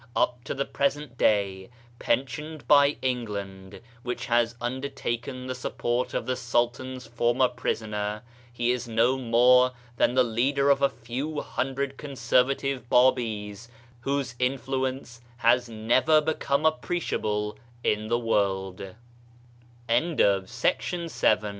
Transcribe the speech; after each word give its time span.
Up 0.15 0.43
to 0.45 0.55
the 0.55 0.65
present 0.65 1.15
day, 1.15 1.69
pensioned 1.99 2.67
by 2.67 2.97
England, 3.03 3.81
which 4.01 4.25
has 4.25 4.55
undertaken 4.59 5.45
the 5.45 5.53
support 5.53 6.15
of 6.15 6.25
the 6.25 6.35
Sultan's 6.35 7.05
former 7.05 7.47
prisoner, 7.47 8.23
he 8.51 8.71
is 8.71 8.87
no 8.87 9.15
more 9.19 9.73
than 9.97 10.15
the 10.15 10.23
leader 10.23 10.71
of 10.71 10.81
a 10.81 10.89
few 10.89 11.39
hundred 11.41 11.97
conservative 11.97 12.89
Babis 12.89 13.67
whose 13.99 14.33
influence 14.39 15.21
has 15.37 15.69
never 15.69 16.19
become 16.19 16.65
appreciable 16.65 17.55
i 17.87 18.93